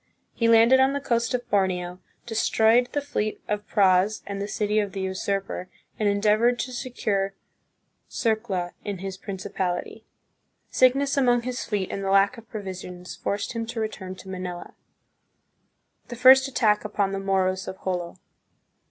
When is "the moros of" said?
17.11-17.83